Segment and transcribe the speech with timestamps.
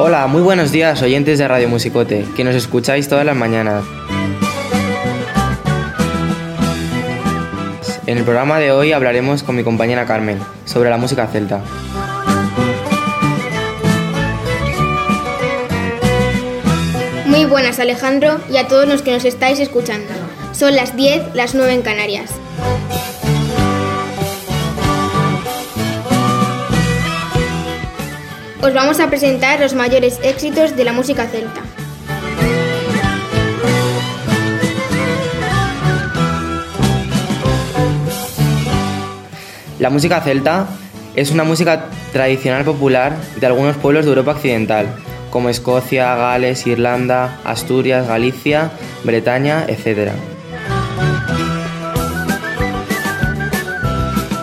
[0.00, 3.84] Hola, muy buenos días oyentes de Radio Musicote, que nos escucháis todas las mañanas.
[8.06, 11.64] En el programa de hoy hablaremos con mi compañera Carmen sobre la música celta.
[17.26, 20.14] Muy buenas Alejandro y a todos los que nos estáis escuchando.
[20.52, 22.30] Son las 10, las 9 en Canarias.
[28.60, 31.62] Os vamos a presentar los mayores éxitos de la música celta.
[39.78, 40.66] La música celta
[41.14, 44.88] es una música tradicional popular de algunos pueblos de Europa Occidental,
[45.30, 48.72] como Escocia, Gales, Irlanda, Asturias, Galicia,
[49.04, 50.10] Bretaña, etc.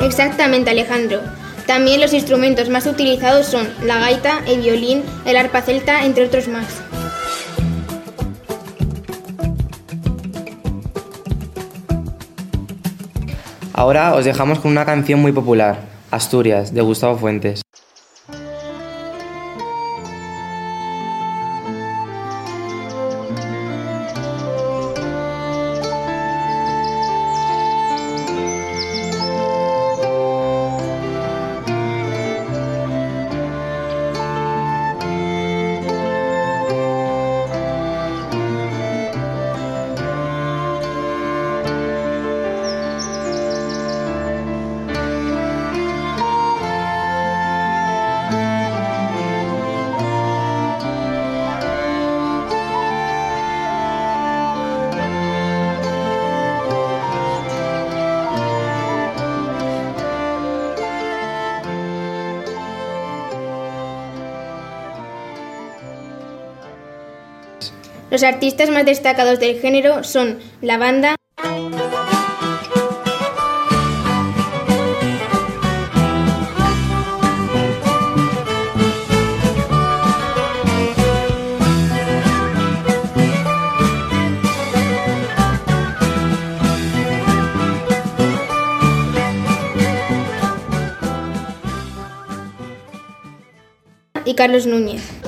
[0.00, 1.39] Exactamente Alejandro.
[1.70, 6.48] También los instrumentos más utilizados son la gaita, el violín, el arpa celta, entre otros
[6.48, 6.66] más.
[13.72, 15.78] Ahora os dejamos con una canción muy popular,
[16.10, 17.62] Asturias, de Gustavo Fuentes.
[68.10, 71.14] Los artistas más destacados del género son la banda
[94.24, 95.19] y Carlos Núñez.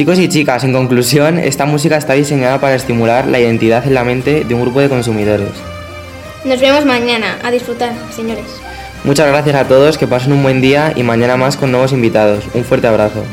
[0.00, 4.02] Chicos y chicas, en conclusión, esta música está diseñada para estimular la identidad en la
[4.02, 5.50] mente de un grupo de consumidores.
[6.42, 7.38] Nos vemos mañana.
[7.42, 8.46] A disfrutar, señores.
[9.04, 12.44] Muchas gracias a todos, que pasen un buen día y mañana más con nuevos invitados.
[12.54, 13.26] Un fuerte abrazo.